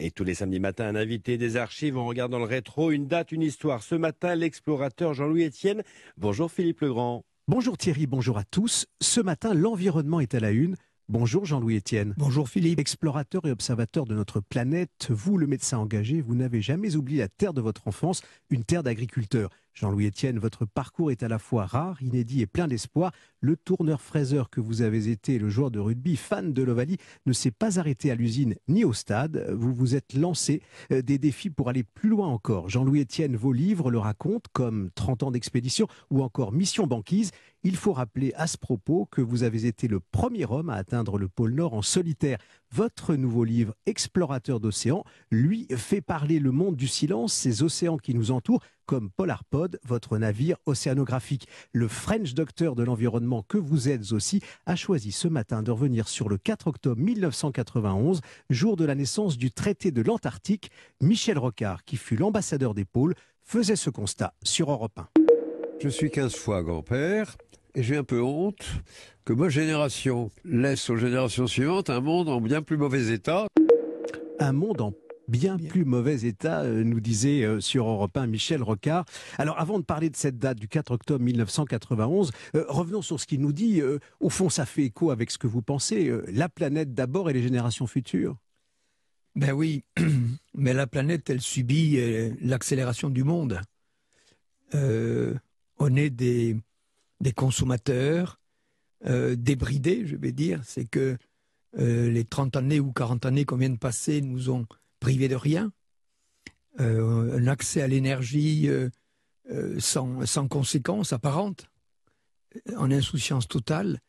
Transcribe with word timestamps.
Et 0.00 0.12
tous 0.12 0.22
les 0.22 0.34
samedis 0.34 0.60
matins, 0.60 0.86
un 0.86 0.94
invité 0.94 1.38
des 1.38 1.56
archives, 1.56 1.96
on 1.96 2.06
regarde 2.06 2.30
dans 2.30 2.38
le 2.38 2.44
rétro 2.44 2.92
une 2.92 3.08
date, 3.08 3.32
une 3.32 3.42
histoire. 3.42 3.82
Ce 3.82 3.96
matin, 3.96 4.36
l'explorateur 4.36 5.12
Jean-Louis 5.12 5.44
Etienne. 5.44 5.82
Bonjour 6.16 6.52
Philippe 6.52 6.82
Legrand. 6.82 7.24
Bonjour 7.48 7.76
Thierry, 7.76 8.06
bonjour 8.06 8.38
à 8.38 8.44
tous. 8.44 8.86
Ce 9.00 9.20
matin, 9.20 9.54
l'environnement 9.54 10.20
est 10.20 10.36
à 10.36 10.40
la 10.40 10.52
une. 10.52 10.76
Bonjour 11.10 11.46
Jean-Louis 11.46 11.78
Etienne. 11.78 12.12
Bonjour 12.18 12.50
Philippe. 12.50 12.78
Explorateur 12.78 13.46
et 13.46 13.50
observateur 13.50 14.04
de 14.04 14.14
notre 14.14 14.40
planète, 14.40 15.08
vous 15.08 15.38
le 15.38 15.46
médecin 15.46 15.78
engagé, 15.78 16.20
vous 16.20 16.34
n'avez 16.34 16.60
jamais 16.60 16.96
oublié 16.96 17.20
la 17.20 17.28
terre 17.28 17.54
de 17.54 17.62
votre 17.62 17.88
enfance, 17.88 18.20
une 18.50 18.62
terre 18.62 18.82
d'agriculteurs. 18.82 19.48
Jean-Louis 19.78 20.08
Etienne, 20.08 20.40
votre 20.40 20.66
parcours 20.66 21.12
est 21.12 21.22
à 21.22 21.28
la 21.28 21.38
fois 21.38 21.64
rare, 21.64 22.02
inédit 22.02 22.42
et 22.42 22.46
plein 22.46 22.66
d'espoir. 22.66 23.12
Le 23.40 23.56
tourneur 23.56 24.00
fraiseur 24.00 24.50
que 24.50 24.60
vous 24.60 24.82
avez 24.82 25.08
été, 25.08 25.38
le 25.38 25.48
joueur 25.48 25.70
de 25.70 25.78
rugby, 25.78 26.16
fan 26.16 26.52
de 26.52 26.62
l'Ovalie, 26.64 26.96
ne 27.26 27.32
s'est 27.32 27.52
pas 27.52 27.78
arrêté 27.78 28.10
à 28.10 28.16
l'usine 28.16 28.56
ni 28.66 28.84
au 28.84 28.92
stade. 28.92 29.46
Vous 29.56 29.72
vous 29.72 29.94
êtes 29.94 30.14
lancé 30.14 30.62
euh, 30.90 31.00
des 31.00 31.18
défis 31.18 31.48
pour 31.48 31.68
aller 31.68 31.84
plus 31.84 32.08
loin 32.08 32.26
encore. 32.26 32.68
Jean-Louis 32.68 33.02
Etienne, 33.02 33.36
vos 33.36 33.52
livres 33.52 33.92
le 33.92 33.98
racontent, 33.98 34.50
comme 34.52 34.90
30 34.96 35.22
ans 35.22 35.30
d'expédition 35.30 35.86
ou 36.10 36.22
encore 36.22 36.52
Mission 36.52 36.88
Banquise. 36.88 37.30
Il 37.64 37.74
faut 37.74 37.92
rappeler 37.92 38.32
à 38.36 38.46
ce 38.46 38.56
propos 38.56 39.08
que 39.10 39.20
vous 39.20 39.42
avez 39.42 39.66
été 39.66 39.88
le 39.88 39.98
premier 39.98 40.46
homme 40.48 40.70
à 40.70 40.74
atteindre 40.74 41.18
le 41.18 41.28
pôle 41.28 41.54
Nord 41.54 41.74
en 41.74 41.82
solitaire. 41.82 42.38
Votre 42.70 43.16
nouveau 43.16 43.42
livre, 43.42 43.74
Explorateur 43.84 44.60
d'océan, 44.60 45.02
lui 45.32 45.66
fait 45.76 46.00
parler 46.00 46.38
le 46.38 46.52
monde 46.52 46.76
du 46.76 46.86
silence, 46.86 47.32
ces 47.32 47.64
océans 47.64 47.98
qui 47.98 48.14
nous 48.14 48.30
entourent, 48.30 48.62
comme 48.86 49.10
Polarpod, 49.10 49.80
votre 49.84 50.18
navire 50.18 50.56
océanographique. 50.66 51.48
Le 51.72 51.88
French 51.88 52.34
Doctor 52.34 52.76
de 52.76 52.84
l'environnement 52.84 53.42
que 53.42 53.58
vous 53.58 53.88
êtes 53.88 54.12
aussi 54.12 54.40
a 54.64 54.76
choisi 54.76 55.10
ce 55.10 55.26
matin 55.26 55.62
de 55.64 55.72
revenir 55.72 56.06
sur 56.06 56.28
le 56.28 56.38
4 56.38 56.68
octobre 56.68 57.00
1991, 57.00 58.20
jour 58.50 58.76
de 58.76 58.84
la 58.84 58.94
naissance 58.94 59.36
du 59.36 59.50
traité 59.50 59.90
de 59.90 60.00
l'Antarctique. 60.00 60.70
Michel 61.00 61.38
Rocard, 61.38 61.84
qui 61.84 61.96
fut 61.96 62.16
l'ambassadeur 62.16 62.74
des 62.74 62.84
pôles, 62.84 63.14
faisait 63.42 63.76
ce 63.76 63.90
constat 63.90 64.32
sur 64.44 64.70
Europe 64.70 64.98
1. 64.98 65.08
Je 65.80 65.88
suis 65.88 66.10
15 66.10 66.34
fois 66.34 66.62
grand-père 66.62 67.36
et 67.74 67.82
j'ai 67.82 67.96
un 67.96 68.04
peu 68.04 68.22
honte 68.22 68.64
que 69.24 69.32
ma 69.32 69.48
génération 69.48 70.30
laisse 70.44 70.88
aux 70.90 70.96
générations 70.96 71.46
suivantes 71.46 71.90
un 71.90 72.00
monde 72.00 72.28
en 72.28 72.40
bien 72.40 72.62
plus 72.62 72.76
mauvais 72.76 73.12
état. 73.12 73.46
Un 74.38 74.52
monde 74.52 74.80
en 74.80 74.92
bien, 75.28 75.58
plus 75.58 75.84
mauvais 75.84 76.26
état, 76.26 76.62
euh, 76.62 76.82
nous 76.82 77.00
disait 77.00 77.44
euh, 77.44 77.60
sur 77.60 77.86
Europe 77.86 78.16
1 78.16 78.26
Michel 78.26 78.62
Rocard. 78.62 79.04
Alors 79.36 79.58
avant 79.58 79.78
de 79.78 79.84
parler 79.84 80.10
de 80.10 80.16
cette 80.16 80.38
date 80.38 80.58
du 80.58 80.68
4 80.68 80.92
octobre 80.92 81.22
1991, 81.24 82.32
euh, 82.54 82.64
revenons 82.68 83.02
sur 83.02 83.20
ce 83.20 83.26
qu'il 83.26 83.40
nous 83.40 83.52
dit. 83.52 83.82
au 84.20 84.30
fond, 84.30 84.48
ça 84.48 84.66
fait 84.66 84.84
écho 84.84 85.10
avec 85.10 85.30
ce 85.30 85.38
que 85.38 85.46
vous 85.46 85.62
pensez. 85.62 86.10
la 86.28 86.48
planète 86.48 86.94
d'abord 86.94 87.30
et 87.30 87.32
les 87.32 87.42
générations 87.42 87.86
futures 87.86 88.36
Ben 89.36 89.52
oui, 89.52 89.84
mais 90.54 90.72
la 90.72 90.86
planète, 90.86 91.28
elle 91.30 91.40
subit 91.40 91.98
l'accélération 92.40 93.10
du 93.10 93.24
monde. 93.24 93.60
on 94.72 95.96
est 95.96 96.10
des, 96.10 96.56
des 97.20 97.32
consommateurs 97.32 98.40
débridés, 99.04 100.06
je 100.06 100.16
vais 100.16 100.32
dire. 100.32 100.60
C'est 100.64 100.84
que 100.84 101.16
les 101.74 102.24
30 102.24 102.56
années 102.56 102.80
ou 102.80 102.92
40 102.92 103.26
années 103.26 103.44
qu'on 103.44 103.56
vient 103.56 103.70
de 103.70 103.78
passer 103.78 104.20
nous 104.20 104.50
ont 104.50 104.66
privé 105.00 105.28
de 105.28 105.36
rien, 105.36 105.72
euh, 106.80 107.36
un 107.38 107.46
accès 107.48 107.82
à 107.82 107.88
l'énergie 107.88 108.68
euh, 108.68 108.88
euh, 109.50 109.80
sans, 109.80 110.24
sans 110.26 110.46
conséquences 110.46 111.12
apparentes, 111.12 111.66
en 112.76 112.90
insouciance 112.90 113.48
totale. 113.48 114.00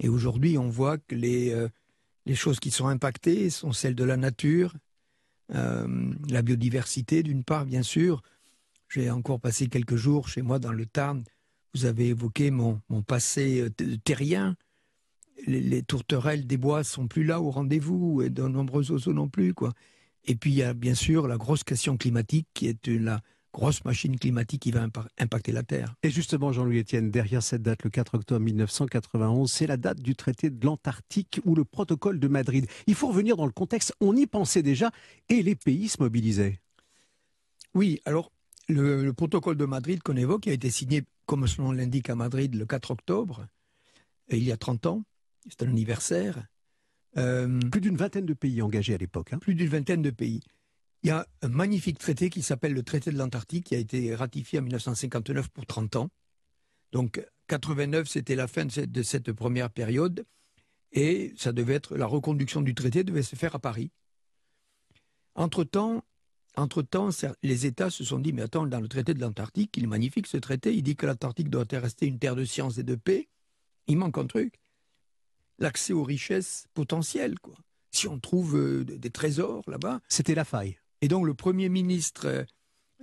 Et 0.00 0.08
aujourd'hui, 0.08 0.58
on 0.58 0.68
voit 0.68 0.98
que 0.98 1.14
les 1.14 1.70
choses 2.34 2.60
qui 2.60 2.70
sont 2.70 2.86
impactées 2.86 3.50
sont 3.50 3.72
celles 3.72 3.94
de 3.94 4.04
la 4.04 4.16
nature, 4.16 4.74
la 5.48 6.42
biodiversité 6.42 7.24
d'une 7.24 7.42
part, 7.42 7.64
bien 7.64 7.82
sûr. 7.82 8.22
J'ai 8.88 9.10
encore 9.10 9.40
passé 9.40 9.66
quelques 9.66 9.96
jours 9.96 10.28
chez 10.28 10.42
moi 10.42 10.60
dans 10.60 10.70
le 10.70 10.86
Tarn. 10.86 11.24
Vous 11.74 11.84
avez 11.84 12.08
évoqué 12.08 12.50
mon, 12.50 12.80
mon 12.88 13.02
passé 13.02 13.66
terrien. 14.04 14.56
Les, 15.46 15.60
les, 15.60 15.82
tourterelles 15.82 16.46
des 16.46 16.56
bois 16.56 16.82
sont 16.82 17.06
plus 17.06 17.24
là 17.24 17.40
au 17.40 17.50
rendez-vous 17.50 18.22
et 18.22 18.30
de 18.30 18.42
nombreux 18.42 18.90
oiseaux 18.90 19.12
non 19.12 19.28
plus. 19.28 19.54
quoi. 19.54 19.72
Et 20.24 20.34
puis 20.34 20.50
il 20.50 20.56
y 20.56 20.62
a 20.62 20.74
bien 20.74 20.94
sûr 20.94 21.28
la 21.28 21.36
grosse 21.36 21.64
question 21.64 21.96
climatique 21.96 22.48
qui 22.54 22.66
est 22.68 22.86
la 22.86 23.20
grosse 23.52 23.84
machine 23.84 24.18
climatique 24.18 24.62
qui 24.62 24.70
va 24.70 24.86
impacter 25.18 25.52
la 25.52 25.62
Terre. 25.62 25.94
Et 26.02 26.10
justement, 26.10 26.52
Jean-Louis 26.52 26.80
Etienne, 26.80 27.10
derrière 27.10 27.42
cette 27.42 27.62
date, 27.62 27.82
le 27.82 27.90
4 27.90 28.14
octobre 28.16 28.40
1991, 28.40 29.50
c'est 29.50 29.66
la 29.66 29.76
date 29.76 30.00
du 30.00 30.14
traité 30.14 30.50
de 30.50 30.64
l'Antarctique 30.64 31.40
ou 31.44 31.54
le 31.54 31.64
protocole 31.64 32.20
de 32.20 32.28
Madrid. 32.28 32.66
Il 32.86 32.94
faut 32.94 33.08
revenir 33.08 33.36
dans 33.36 33.46
le 33.46 33.52
contexte, 33.52 33.94
on 34.00 34.14
y 34.16 34.26
pensait 34.26 34.62
déjà 34.62 34.90
et 35.28 35.42
les 35.42 35.56
pays 35.56 35.88
se 35.88 35.96
mobilisaient. 36.00 36.60
Oui, 37.74 38.00
alors 38.04 38.30
le, 38.68 39.12
protocole 39.12 39.56
de 39.56 39.64
Madrid 39.64 40.02
qu'on 40.02 40.16
évoque 40.16 40.46
a 40.46 40.52
été 40.52 40.70
signé, 40.70 41.04
comme 41.26 41.46
son 41.46 41.62
nom 41.62 41.72
l'indique, 41.72 42.10
à 42.10 42.14
Madrid 42.14 42.54
le 42.54 42.66
4 42.66 42.90
octobre, 42.90 43.46
il 44.30 44.42
y 44.42 44.52
a 44.52 44.56
30 44.56 44.86
ans, 44.86 45.04
c'est 45.48 45.62
un 45.62 45.68
anniversaire. 45.68 46.46
Euh, 47.16 47.58
plus 47.70 47.80
d'une 47.80 47.96
vingtaine 47.96 48.26
de 48.26 48.34
pays 48.34 48.60
engagés 48.60 48.94
à 48.94 48.98
l'époque. 48.98 49.32
Hein. 49.32 49.38
Plus 49.38 49.54
d'une 49.54 49.68
vingtaine 49.68 50.02
de 50.02 50.10
pays. 50.10 50.42
Il 51.02 51.08
y 51.08 51.10
a 51.10 51.26
un 51.42 51.48
magnifique 51.48 51.98
traité 51.98 52.28
qui 52.28 52.42
s'appelle 52.42 52.74
le 52.74 52.82
traité 52.82 53.10
de 53.10 53.16
l'Antarctique, 53.16 53.66
qui 53.66 53.74
a 53.74 53.78
été 53.78 54.14
ratifié 54.14 54.58
en 54.58 54.62
1959 54.62 55.48
pour 55.48 55.64
30 55.64 55.96
ans. 55.96 56.10
Donc 56.92 57.24
89, 57.46 58.08
c'était 58.08 58.34
la 58.34 58.46
fin 58.46 58.66
de 58.66 59.02
cette, 59.02 59.32
première 59.32 59.70
période, 59.70 60.24
et 60.92 61.32
ça 61.36 61.52
devait 61.52 61.74
être 61.74 61.96
la 61.96 62.06
reconduction 62.06 62.60
du 62.60 62.74
traité 62.74 63.04
devait 63.04 63.22
se 63.22 63.36
faire 63.36 63.54
à 63.54 63.58
Paris. 63.58 63.90
Entre 65.34 65.64
temps, 65.64 66.04
entre 66.58 66.82
temps, 66.82 67.10
les 67.42 67.66
États 67.66 67.90
se 67.90 68.04
sont 68.04 68.18
dit 68.18 68.32
mais 68.32 68.42
attends, 68.42 68.66
dans 68.66 68.80
le 68.80 68.88
traité 68.88 69.14
de 69.14 69.20
l'Antarctique, 69.20 69.76
il 69.76 69.84
est 69.84 69.88
magnifique 69.88 70.26
ce 70.26 70.36
traité, 70.36 70.74
il 70.74 70.82
dit 70.82 70.96
que 70.96 71.06
l'Antarctique 71.06 71.50
doit 71.50 71.64
rester 71.72 72.06
une 72.06 72.18
terre 72.18 72.36
de 72.36 72.44
science 72.44 72.78
et 72.78 72.82
de 72.82 72.94
paix. 72.94 73.28
Il 73.86 73.96
manque 73.96 74.18
un 74.18 74.26
truc 74.26 74.54
l'accès 75.58 75.92
aux 75.92 76.04
richesses 76.04 76.66
potentielles. 76.74 77.38
Quoi. 77.38 77.54
Si 77.90 78.08
on 78.08 78.18
trouve 78.18 78.56
euh, 78.56 78.84
des 78.84 79.10
trésors 79.10 79.64
là-bas. 79.68 80.00
C'était 80.08 80.34
la 80.34 80.44
faille. 80.44 80.78
Et 81.00 81.08
donc 81.08 81.26
le 81.26 81.34
Premier 81.34 81.68
ministre 81.68 82.46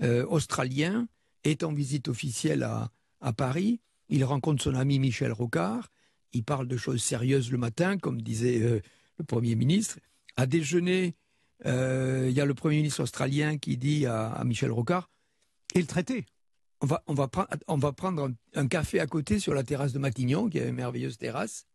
euh, 0.01 0.25
australien 0.27 1.07
est 1.43 1.63
en 1.63 1.73
visite 1.73 2.07
officielle 2.07 2.63
à, 2.63 2.91
à, 3.21 3.33
Paris. 3.33 3.79
Il 4.09 4.23
rencontre 4.23 4.63
son 4.63 4.75
ami 4.75 4.99
Michel 4.99 5.31
Rocard. 5.31 5.89
Il 6.33 6.43
parle 6.43 6.67
de 6.67 6.77
choses 6.77 7.01
sérieuses 7.01 7.51
le 7.51 7.57
matin, 7.57 7.97
comme 7.97 8.21
disait 8.21 8.61
euh, 8.61 8.81
le 9.17 9.25
Premier 9.25 9.55
ministre. 9.55 9.99
À 10.35 10.45
déjeuner, 10.45 11.15
il 11.63 12.31
y 12.31 12.41
a 12.41 12.45
le 12.45 12.53
Premier 12.53 12.77
ministre 12.77 13.03
australien 13.03 13.57
qui 13.57 13.77
dit 13.77 14.05
à, 14.05 14.41
Michel 14.45 14.71
Rocard 14.71 15.09
Et 15.73 15.79
le 15.79 15.87
traité 15.87 16.25
on 16.81 16.85
va, 16.85 17.03
on, 17.07 17.13
va 17.13 17.29
on 17.67 17.77
va 17.77 17.93
prendre 17.93 18.31
un, 18.53 18.67
café 18.67 18.99
à 18.99 19.07
côté 19.07 19.39
sur 19.39 19.53
la 19.53 19.63
terrasse 19.63 19.93
de 19.93 19.99
Matignon, 19.99 20.49
qui 20.49 20.57
est 20.57 20.67
une 20.67 20.75
merveilleuse 20.75 21.17
terrasse. 21.17 21.65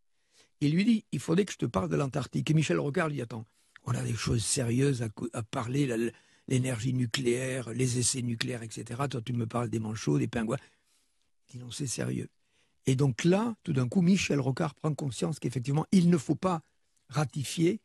Il 0.60 0.72
lui 0.72 0.84
dit 0.84 1.04
il 1.12 1.20
faudrait 1.20 1.44
que 1.46 1.52
je 1.52 1.58
te 1.58 1.66
parle 1.66 1.88
de 1.88 1.96
l'Antarctique. 1.96 2.50
Et 2.50 2.54
Michel 2.54 2.78
Rocard 2.78 3.08
lui 3.08 3.16
dit 3.16 3.22
attends, 3.22 3.46
on 3.84 3.92
a 3.92 4.02
des 4.02 4.14
choses 4.14 4.44
sérieuses 4.44 5.02
à, 5.32 5.42
parler, 5.42 6.12
l'énergie 6.48 6.92
nucléaire, 6.92 7.70
les 7.70 7.98
essais 7.98 8.22
nucléaires, 8.22 8.62
etc. 8.62 9.00
Toi, 9.10 9.22
tu 9.22 9.32
me 9.32 9.46
parles 9.46 9.70
des 9.70 9.78
manchots, 9.78 10.18
des 10.18 10.28
pingouins. 10.28 10.58
Il 11.48 11.52
dit 11.52 11.64
non, 11.64 11.70
c'est 11.70 11.86
sérieux. 11.86 12.28
Et 12.86 12.94
donc 12.94 13.24
là, 13.24 13.54
tout 13.62 13.72
d'un 13.72 13.88
coup, 13.88 14.02
Michel 14.02 14.40
Rocard 14.40 14.74
prend 14.74 14.94
conscience 14.94 15.38
qu'effectivement, 15.38 15.86
il 15.92 16.10
ne 16.10 16.18
faut 16.18 16.34
pas 16.34 16.62
ratifier 17.08 17.80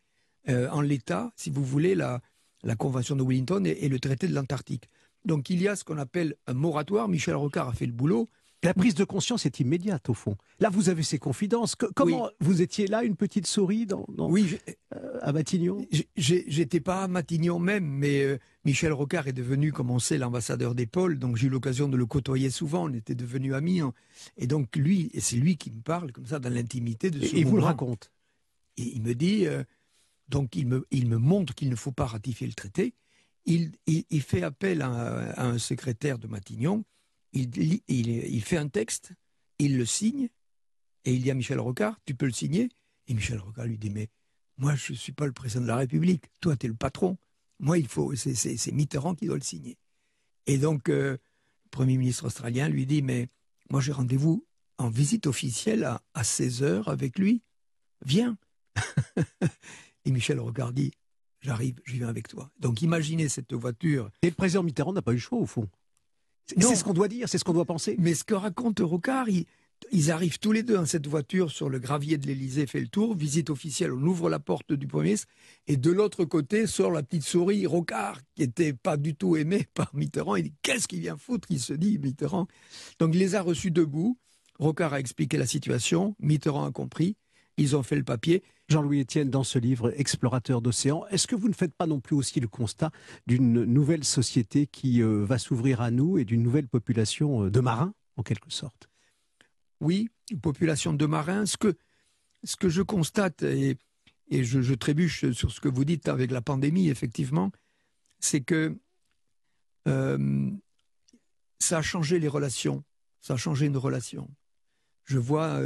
euh, 0.49 0.69
en 0.69 0.81
l'état, 0.81 1.31
si 1.35 1.49
vous 1.49 1.63
voulez, 1.63 1.95
la, 1.95 2.21
la 2.63 2.75
Convention 2.75 3.15
de 3.15 3.23
Wellington 3.23 3.63
et 3.65 3.89
le 3.89 3.99
traité 3.99 4.27
de 4.27 4.33
l'Antarctique. 4.33 4.89
Donc 5.25 5.49
il 5.49 5.61
y 5.61 5.67
a 5.67 5.75
ce 5.75 5.83
qu'on 5.83 5.97
appelle 5.97 6.35
un 6.47 6.53
moratoire. 6.53 7.07
Michel 7.07 7.35
Rocard 7.35 7.69
a 7.69 7.73
fait 7.73 7.87
le 7.87 7.91
boulot. 7.91 8.29
La 8.63 8.73
prise 8.73 8.95
de 8.95 9.03
conscience 9.03 9.45
est 9.45 9.59
immédiate, 9.59 10.09
au 10.09 10.15
fond. 10.15 10.37
Là, 10.59 10.69
vous 10.69 10.89
avez 10.89 11.03
ces 11.03 11.19
confidences. 11.19 11.75
comment 11.75 12.29
vous 12.39 12.63
étiez 12.63 12.87
là, 12.87 13.03
une 13.03 13.15
petite 13.15 13.45
souris 13.45 13.85
dans, 13.85 14.05
oui, 14.17 14.57
euh, 14.95 15.19
à 15.21 15.31
Matignon? 15.33 15.85
J'étais 16.15 16.79
pas 16.79 17.03
à 17.03 17.07
Matignon 17.07 17.59
même, 17.59 17.85
mais 17.85 18.23
euh, 18.23 18.39
Michel 18.63 18.91
Rocard 18.91 19.27
est 19.27 19.33
devenu, 19.33 19.71
comme 19.71 19.91
on 19.91 19.99
sait, 19.99 20.17
l'ambassadeur 20.17 20.73
des 20.73 20.87
pôles. 20.87 21.19
Donc 21.19 21.35
j'ai 21.35 21.45
eu 21.45 21.49
l'occasion 21.51 21.87
de 21.87 21.97
le 21.97 22.07
côtoyer 22.07 22.49
souvent. 22.49 22.89
On 22.89 22.93
était 22.93 23.13
devenus 23.13 23.53
amis. 23.53 23.81
Hein. 23.81 23.93
Et 24.37 24.47
donc 24.47 24.75
lui, 24.75 25.11
et 25.13 25.19
c'est 25.19 25.35
lui 25.35 25.57
qui 25.57 25.71
me 25.71 25.81
parle 25.81 26.11
comme 26.11 26.25
ça 26.25 26.39
dans 26.39 26.49
l'intimité 26.49 27.11
de 27.11 27.19
ce 27.19 27.35
Et, 27.35 27.41
il 27.41 27.45
vous 27.45 27.57
le 27.57 27.63
raconte? 27.63 28.11
Et 28.77 28.95
il 28.95 29.03
me 29.03 29.13
dit, 29.13 29.45
euh, 29.45 29.63
donc 30.27 30.55
il 30.55 30.67
me, 30.67 31.17
montre 31.17 31.53
qu'il 31.53 31.69
ne 31.69 31.75
faut 31.75 31.91
pas 31.91 32.05
ratifier 32.05 32.47
le 32.47 32.53
traité. 32.53 32.93
Il, 33.45 33.71
fait 34.21 34.41
appel 34.41 34.81
à, 34.81 35.39
un 35.39 35.57
secrétaire 35.59 36.17
de 36.17 36.27
Matignon 36.27 36.83
il, 37.35 38.41
fait 38.43 38.57
un 38.57 38.67
texte, 38.67 39.13
il 39.59 39.77
le 39.77 39.85
signe, 39.85 40.29
et 41.03 41.13
il 41.13 41.23
dit 41.23 41.31
à 41.31 41.33
Michel 41.33 41.59
Rocard, 41.59 41.99
tu 42.05 42.15
peux 42.15 42.25
le 42.25 42.31
signer 42.31 42.69
Et 43.07 43.13
Michel 43.13 43.39
Rocard 43.39 43.65
lui 43.65 43.77
dit, 43.77 43.89
mais 43.89 44.09
moi, 44.57 44.75
je 44.75 44.93
ne 44.93 44.97
suis 44.97 45.11
pas 45.11 45.25
le 45.25 45.33
président 45.33 45.61
de 45.61 45.67
la 45.67 45.75
République, 45.75 46.25
toi, 46.39 46.55
tu 46.55 46.65
es 46.65 46.69
le 46.69 46.75
patron. 46.75 47.17
Moi, 47.59 47.77
il 47.77 47.87
faut, 47.87 48.15
c'est 48.15 48.71
Mitterrand 48.71 49.15
qui 49.15 49.27
doit 49.27 49.35
le 49.35 49.41
signer. 49.41 49.77
Et 50.47 50.57
donc, 50.57 50.89
euh, 50.89 51.11
le 51.11 51.69
Premier 51.71 51.97
ministre 51.97 52.25
australien 52.25 52.69
lui 52.69 52.85
dit, 52.85 53.01
mais 53.01 53.27
moi, 53.69 53.81
j'ai 53.81 53.91
rendez-vous 53.91 54.45
en 54.77 54.89
visite 54.89 55.27
officielle 55.27 55.83
à, 55.83 56.01
à 56.13 56.23
16 56.23 56.63
heures 56.63 56.87
avec 56.87 57.19
lui. 57.19 57.43
Viens. 58.05 58.37
et 60.05 60.11
Michel 60.11 60.39
Rocard 60.39 60.71
dit, 60.71 60.91
j'arrive, 61.41 61.79
je 61.83 61.93
viens 61.93 62.07
avec 62.07 62.27
toi. 62.27 62.49
Donc 62.59 62.81
imaginez 62.81 63.29
cette 63.29 63.53
voiture. 63.53 64.09
Et 64.21 64.29
le 64.29 64.35
président 64.35 64.63
Mitterrand 64.63 64.93
n'a 64.93 65.01
pas 65.01 65.11
eu 65.11 65.15
le 65.15 65.21
choix, 65.21 65.39
au 65.39 65.45
fond. 65.45 65.67
C'est 66.47 66.75
ce 66.75 66.83
qu'on 66.83 66.93
doit 66.93 67.07
dire, 67.07 67.27
c'est 67.27 67.37
ce 67.37 67.43
qu'on 67.43 67.53
doit 67.53 67.65
penser. 67.65 67.95
Mais 67.99 68.13
ce 68.13 68.23
que 68.23 68.35
raconte 68.35 68.79
Rocard, 68.79 69.27
ils 69.91 70.11
arrivent 70.11 70.37
tous 70.37 70.51
les 70.51 70.61
deux 70.61 70.75
dans 70.75 70.85
cette 70.85 71.07
voiture 71.07 71.49
sur 71.49 71.69
le 71.69 71.79
gravier 71.79 72.17
de 72.17 72.27
l'Elysée, 72.27 72.67
fait 72.67 72.79
le 72.79 72.87
tour, 72.87 73.15
visite 73.15 73.49
officielle, 73.49 73.91
on 73.91 74.01
ouvre 74.03 74.29
la 74.29 74.39
porte 74.39 74.71
du 74.71 74.87
Premier 74.87 75.05
ministre, 75.05 75.27
et 75.67 75.75
de 75.75 75.91
l'autre 75.91 76.23
côté 76.23 76.67
sort 76.67 76.91
la 76.91 77.01
petite 77.01 77.23
souris 77.23 77.65
Rocard, 77.65 78.19
qui 78.35 78.43
n'était 78.43 78.73
pas 78.73 78.97
du 78.97 79.15
tout 79.15 79.35
aimé 79.35 79.65
par 79.73 79.89
Mitterrand. 79.95 80.35
Il 80.35 80.43
dit 80.43 80.53
Qu'est-ce 80.61 80.87
qu'il 80.87 80.99
vient 80.99 81.17
foutre 81.17 81.47
Il 81.49 81.59
se 81.59 81.73
dit, 81.73 81.97
Mitterrand. 81.97 82.47
Donc 82.99 83.15
il 83.15 83.19
les 83.19 83.35
a 83.35 83.41
reçus 83.41 83.71
debout. 83.71 84.17
Rocard 84.59 84.93
a 84.93 84.99
expliqué 84.99 85.37
la 85.37 85.47
situation, 85.47 86.15
Mitterrand 86.19 86.65
a 86.65 86.71
compris, 86.71 87.17
ils 87.57 87.75
ont 87.75 87.83
fait 87.83 87.95
le 87.95 88.03
papier. 88.03 88.43
Jean-Louis 88.67 89.01
Etienne, 89.01 89.29
dans 89.29 89.43
ce 89.43 89.59
livre 89.59 89.93
Explorateur 89.95 90.61
d'océan, 90.61 91.05
est-ce 91.09 91.27
que 91.27 91.35
vous 91.35 91.47
ne 91.47 91.53
faites 91.53 91.73
pas 91.73 91.87
non 91.87 91.99
plus 91.99 92.15
aussi 92.15 92.39
le 92.39 92.47
constat 92.47 92.91
d'une 93.27 93.63
nouvelle 93.63 94.03
société 94.03 94.67
qui 94.67 95.01
euh, 95.01 95.23
va 95.23 95.37
s'ouvrir 95.37 95.81
à 95.81 95.91
nous 95.91 96.17
et 96.17 96.25
d'une 96.25 96.41
nouvelle 96.41 96.67
population 96.67 97.45
euh, 97.45 97.51
de 97.51 97.59
marins, 97.59 97.93
en 98.17 98.23
quelque 98.23 98.49
sorte? 98.49 98.89
Oui, 99.79 100.09
une 100.31 100.41
population 100.41 100.93
de 100.93 101.05
marins. 101.05 101.45
Ce 101.45 101.57
que, 101.57 101.75
ce 102.43 102.55
que 102.55 102.69
je 102.69 102.81
constate, 102.81 103.43
et, 103.43 103.77
et 104.29 104.43
je, 104.43 104.73
trébuche 104.73 105.31
sur 105.31 105.51
ce 105.51 105.59
que 105.59 105.69
vous 105.69 105.85
dites 105.85 106.07
avec 106.07 106.31
la 106.31 106.41
pandémie, 106.41 106.89
effectivement, 106.89 107.51
c'est 108.19 108.41
que 108.41 108.77
euh, 109.87 110.49
ça 111.59 111.77
a 111.77 111.81
changé 111.83 112.19
les 112.19 112.27
relations, 112.27 112.83
ça 113.21 113.35
a 113.35 113.37
changé 113.37 113.67
une 113.67 113.77
relation. 113.77 114.27
Je 115.03 115.19
vois, 115.19 115.61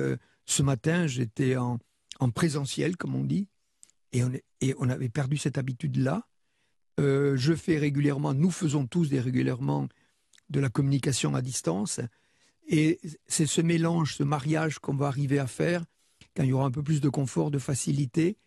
ce 0.49 0.63
matin, 0.63 1.05
j'étais 1.05 1.57
en, 1.57 1.79
en 2.19 2.31
présentiel, 2.31 2.97
comme 2.97 3.13
on 3.13 3.23
dit, 3.23 3.47
et 4.11 4.23
on, 4.77 4.89
avait 4.89 5.09
perdu 5.09 5.37
cette 5.37 5.59
habitude-là. 5.59 6.27
Euh, 6.99 7.37
je 7.37 7.53
fais 7.53 7.77
régulièrement, 7.77 8.33
nous 8.33 8.49
faisons 8.49 8.87
tous 8.87 9.09
des 9.09 9.19
régulièrement 9.19 9.87
de 10.49 10.59
la 10.59 10.69
communication 10.69 11.35
à 11.35 11.43
distance, 11.43 11.99
et 12.67 12.99
c'est 13.27 13.45
ce 13.45 13.61
mélange, 13.61 14.15
ce 14.15 14.23
mariage 14.23 14.79
qu'on 14.79 14.95
va 14.95 15.07
arriver 15.07 15.37
à 15.37 15.45
faire 15.45 15.85
quand 16.35 16.43
il 16.43 16.49
y 16.49 16.53
aura 16.53 16.65
un 16.65 16.71
peu 16.71 16.83
plus 16.83 16.99
de 16.99 17.09
confort, 17.09 17.51
de 17.51 17.59
facilité. 17.59 18.37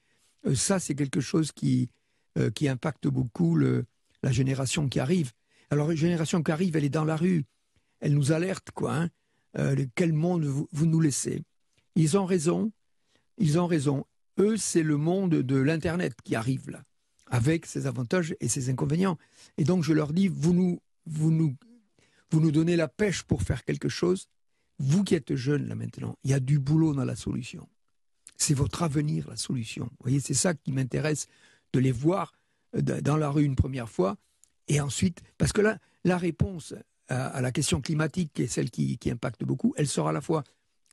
Euh, 0.47 0.57
ça, 0.57 0.81
c'est 0.81 0.97
quelque 0.97 1.21
chose 1.21 1.53
qui, 1.53 1.89
euh, 2.37 2.51
impacte 2.63 3.07
beaucoup 3.07 3.57
la 3.57 4.33
génération 4.33 4.89
qui 4.89 4.99
arrive. 4.99 5.33
Alors, 5.71 5.89
la 5.89 5.95
génération 5.95 6.43
qui 6.43 6.51
arrive, 6.51 6.77
elle 6.77 6.85
est 6.85 6.89
dans 6.89 7.05
la 7.05 7.17
rue, 7.17 7.45
elle 8.01 8.15
nous 8.15 8.33
alerte, 8.33 8.73
quoi. 8.73 8.95
Hein. 8.95 9.11
quel 9.95 10.13
monde 10.13 10.45
vous 10.45 10.87
nous 10.87 11.01
laissez? 11.01 11.45
Ils 11.95 12.17
ont 12.17 12.25
raison, 12.25 12.73
ils 13.39 13.59
ont 13.59 13.67
raison. 13.67 14.05
Eux, 14.39 14.57
c'est 14.57 14.83
le 14.83 14.97
monde 14.97 15.31
de 15.35 15.57
l'Internet 15.57 16.15
qui 16.25 16.35
arrive 16.35 16.71
là, 16.71 16.83
avec 17.27 17.67
ses 17.67 17.87
avantages 17.87 18.35
et 18.41 18.49
ses 18.49 18.71
inconvénients. 18.71 19.19
Et 19.59 19.65
donc, 19.65 19.85
je 19.85 19.93
leur 19.93 20.13
dis, 20.13 20.29
vous 20.29 20.55
nous, 20.55 20.81
vous 21.07 21.31
nous, 21.31 21.55
vous 22.31 22.41
nous 22.41 22.53
donnez 22.53 22.77
la 22.77 22.89
pêche 22.89 23.23
pour 23.23 23.43
faire 23.43 23.65
quelque 23.65 23.89
chose. 23.89 24.29
Vous 24.79 25.05
qui 25.05 25.15
êtes 25.15 25.35
jeunes 25.35 25.69
là 25.69 25.75
maintenant, 25.75 26.17
il 26.25 26.31
y 26.31 26.35
a 26.35 26.41
du 26.41 26.59
boulot 26.59 26.95
dans 26.95 27.05
la 27.05 27.17
solution. 27.17 27.69
C'est 28.37 28.55
votre 28.55 28.83
avenir, 28.83 29.29
la 29.29 29.37
solution. 29.37 29.85
Vous 29.85 29.97
voyez, 30.01 30.21
c'est 30.21 30.35
ça 30.35 30.55
qui 30.55 30.73
m'intéresse 30.73 31.29
de 31.73 31.79
les 31.79 31.93
voir 31.93 32.33
euh, 32.77 32.81
dans 32.81 33.17
la 33.17 33.31
rue 33.31 33.45
une 33.45 33.55
première 33.57 33.89
fois. 33.89 34.17
Et 34.69 34.81
ensuite, 34.81 35.23
parce 35.39 35.53
que 35.53 35.61
là, 35.61 35.79
la 36.05 36.17
réponse 36.17 36.75
à, 37.09 37.41
la 37.43 37.53
question 37.53 37.81
climatique, 37.81 38.33
qui 38.33 38.43
est 38.43 38.47
celle 38.47 38.71
qui, 38.71 38.97
qui 38.99 39.11
impacte 39.11 39.45
beaucoup, 39.45 39.75
elle 39.77 39.89
sera 39.89 40.11
à 40.11 40.13
la 40.13 40.21
fois 40.21 40.45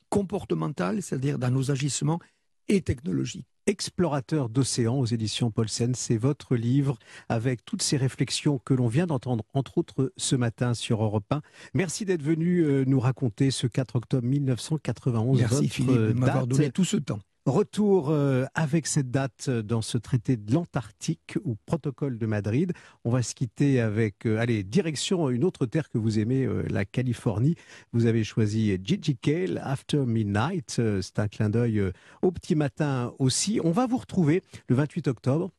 comportementale, 0.09 1.01
c'est-à-dire 1.01 1.39
dans 1.39 1.51
nos 1.51 1.71
agissements, 1.71 2.19
et 2.67 2.81
technologique. 2.81 3.47
Explorateur 3.65 4.49
d'océan 4.49 4.97
aux 4.99 5.05
éditions 5.05 5.51
Paulsen, 5.51 5.93
c'est 5.93 6.17
votre 6.17 6.55
livre 6.55 6.97
avec 7.27 7.63
toutes 7.65 7.83
ces 7.83 7.97
réflexions 7.97 8.57
que 8.57 8.73
l'on 8.73 8.87
vient 8.87 9.05
d'entendre, 9.05 9.43
entre 9.53 9.77
autres 9.77 10.11
ce 10.17 10.35
matin 10.35 10.73
sur 10.73 11.03
Europe 11.03 11.25
1. 11.31 11.41
Merci 11.73 12.05
d'être 12.05 12.23
venu 12.23 12.61
euh, 12.61 12.83
nous 12.85 12.99
raconter 12.99 13.51
ce 13.51 13.67
4 13.67 13.97
octobre 13.97 14.27
1991. 14.27 15.39
Merci 15.39 15.69
Philippe 15.69 15.93
de 15.93 16.13
m'avoir 16.13 16.47
donné 16.47 16.71
tout 16.71 16.85
ce 16.85 16.97
temps. 16.97 17.19
Retour 17.49 18.11
euh, 18.11 18.45
avec 18.53 18.85
cette 18.85 19.09
date 19.09 19.47
euh, 19.49 19.63
dans 19.63 19.81
ce 19.81 19.97
traité 19.97 20.37
de 20.37 20.53
l'Antarctique 20.53 21.35
ou 21.43 21.55
protocole 21.65 22.19
de 22.19 22.25
Madrid. 22.27 22.73
On 23.05 23.09
va 23.09 23.23
se 23.23 23.33
quitter 23.33 23.81
avec, 23.81 24.27
euh, 24.27 24.37
allez, 24.37 24.63
direction 24.63 25.31
une 25.31 25.43
autre 25.43 25.65
terre 25.65 25.89
que 25.89 25.97
vous 25.97 26.19
aimez, 26.19 26.47
la 26.69 26.85
Californie. 26.85 27.55
Vous 27.91 28.05
avez 28.05 28.23
choisi 28.23 28.77
Gigi 28.83 29.17
Kale, 29.17 29.59
After 29.63 30.05
Midnight. 30.05 30.79
C'est 31.01 31.17
un 31.17 31.27
clin 31.27 31.49
d'œil 31.49 31.81
au 32.21 32.31
petit 32.31 32.53
matin 32.53 33.13
aussi. 33.17 33.59
On 33.63 33.71
va 33.71 33.87
vous 33.87 33.97
retrouver 33.97 34.43
le 34.67 34.75
28 34.75 35.07
octobre 35.07 35.49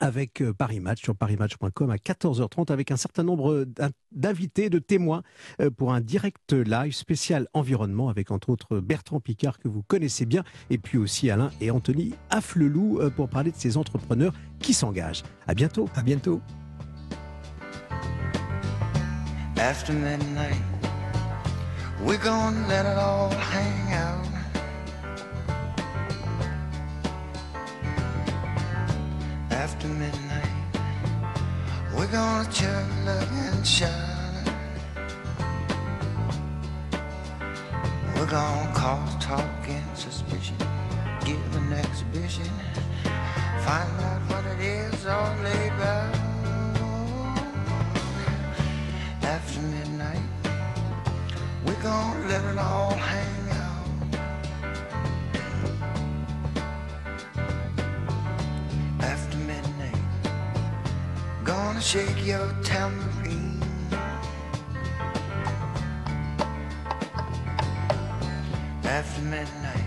avec 0.00 0.42
euh, 0.42 0.52
Paris 0.52 0.80
Match 0.80 1.02
sur 1.02 1.14
parismatch.com 1.14 1.90
à 1.90 1.96
14h30 1.96 2.72
avec 2.72 2.90
un 2.90 2.96
certain 2.96 3.22
nombre 3.22 3.66
d'invités, 4.12 4.70
de 4.70 4.78
témoins 4.78 5.22
euh, 5.60 5.70
pour 5.70 5.92
un 5.92 6.00
direct 6.00 6.52
live 6.52 6.92
spécial 6.92 7.48
environnement 7.54 8.08
avec 8.08 8.30
entre 8.30 8.50
autres 8.50 8.80
Bertrand 8.80 9.20
Picard 9.20 9.58
que 9.58 9.68
vous 9.68 9.82
connaissez 9.82 10.26
bien 10.26 10.44
et 10.70 10.78
puis 10.78 10.98
aussi 10.98 11.30
Alain 11.30 11.50
et 11.60 11.70
Anthony 11.70 12.14
Afflelou 12.30 13.00
euh, 13.00 13.10
pour 13.10 13.28
parler 13.28 13.50
de 13.50 13.56
ces 13.56 13.76
entrepreneurs 13.76 14.34
qui 14.58 14.74
s'engagent. 14.74 15.22
À 15.46 15.54
bientôt. 15.54 15.88
À 15.94 16.02
bientôt. 16.02 16.40
after 19.58 19.92
midnight. 19.94 20.60
We're 22.00 22.18
gonna 22.18 22.66
chug, 32.56 32.86
love, 33.04 33.30
and 33.32 33.66
shine. 33.66 34.44
We're 38.14 38.30
gonna 38.30 38.72
cause 38.74 39.14
talk 39.24 39.68
and 39.68 39.98
suspicion, 39.98 40.56
give 41.24 41.56
an 41.56 41.72
exhibition, 41.72 42.50
find 43.64 44.00
out 44.08 44.22
what 44.30 44.44
it 44.52 44.60
is 44.60 45.06
all 45.06 45.32
about. 45.74 46.14
After 49.22 49.60
midnight, 49.60 50.28
we're 51.66 51.82
gonna 51.82 52.28
let 52.28 52.44
it 52.44 52.58
all 52.58 52.94
hang. 52.94 53.45
Gonna 61.76 61.84
shake 61.84 62.24
your 62.24 62.54
tambourine. 62.62 63.60
After 68.84 69.20
midnight, 69.20 69.84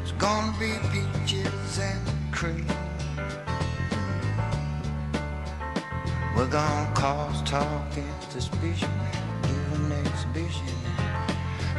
it's 0.00 0.12
gonna 0.12 0.54
be 0.60 0.72
peaches 0.92 1.78
and 1.80 2.32
cream. 2.32 2.66
We're 6.36 6.46
gonna 6.46 6.92
cause 6.94 7.42
talk 7.42 7.96
and 7.96 8.22
suspicion, 8.30 8.90
do 9.42 9.74
an 9.74 9.92
exhibition, 10.06 10.76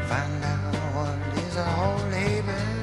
find 0.10 0.44
out 0.44 0.76
what 0.96 1.38
is 1.46 1.56
a 1.56 1.64
holy 1.64 2.42
bell. 2.42 2.81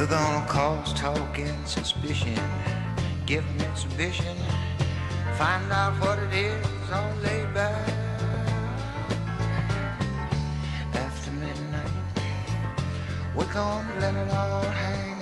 We're 0.00 0.06
gonna 0.06 0.46
cause 0.46 0.94
talk 0.94 1.38
and 1.38 1.68
suspicion, 1.68 2.40
give 3.26 3.44
an 3.50 3.60
exhibition, 3.66 4.34
find 5.36 5.70
out 5.70 5.92
what 6.00 6.18
it 6.18 6.32
is 6.32 6.90
all 6.90 7.12
laid 7.22 7.52
back. 7.52 7.86
After 10.94 11.30
midnight, 11.32 11.90
we're 13.36 13.52
gonna 13.52 14.00
let 14.00 14.14
it 14.14 14.32
all 14.32 14.62
hang. 14.62 15.19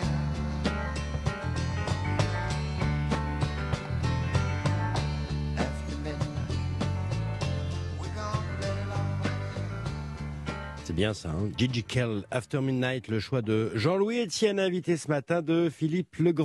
Bien 10.99 11.15
ça. 11.15 11.31
Hein 11.31 11.49
Gigi 11.57 11.85
Kell, 11.85 12.25
After 12.33 12.61
Midnight, 12.61 13.07
le 13.07 13.21
choix 13.21 13.41
de 13.41 13.71
Jean-Louis 13.77 14.19
Etienne, 14.25 14.59
invité 14.59 14.97
ce 14.97 15.07
matin 15.07 15.43
de 15.43 15.71
Philippe 15.71 16.17
Legrand. 16.17 16.37